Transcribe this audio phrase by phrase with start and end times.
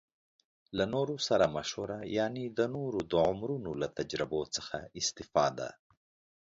[0.77, 5.69] له نورو سره مشوره يعنې د نورو د عمرونو له تجربو څخه استفاده